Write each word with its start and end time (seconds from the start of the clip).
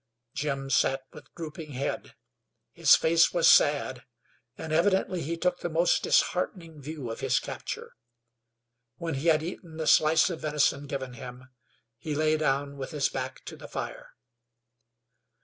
Jim 0.33 0.67
sat 0.71 1.03
with 1.13 1.31
drooping 1.35 1.73
head; 1.73 2.15
his 2.71 2.95
face 2.95 3.31
was 3.31 3.47
sad, 3.47 4.03
and 4.57 4.73
evidently 4.73 5.21
he 5.21 5.37
took 5.37 5.59
the 5.59 5.69
most 5.69 6.01
disheartening 6.01 6.81
view 6.81 7.11
of 7.11 7.19
his 7.19 7.37
capture. 7.39 7.93
When 8.97 9.13
he 9.13 9.27
had 9.27 9.43
eaten 9.43 9.77
the 9.77 9.85
slice 9.85 10.31
of 10.31 10.39
venison 10.41 10.87
given 10.87 11.13
him 11.13 11.51
he 11.99 12.15
lay 12.15 12.35
down 12.35 12.77
with 12.77 12.89
his 12.89 13.09
back 13.09 13.45
to 13.45 13.55
the 13.55 13.67
fire. 13.67 14.15